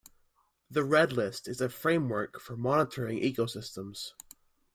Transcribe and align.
The 0.71 0.83
Red 0.83 1.13
List 1.13 1.47
is 1.47 1.61
a 1.61 1.69
framework 1.69 2.39
for 2.41 2.57
monitoring 2.57 3.19
ecosystems. 3.19 4.13